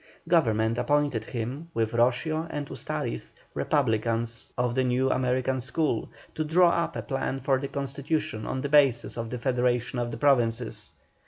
[0.27, 6.71] Government appointed him, with Roscio and Ustariz, republicans of the North American school, to draw
[6.71, 10.93] up a plan for a Constitution on the basis of the federation of the Provinces.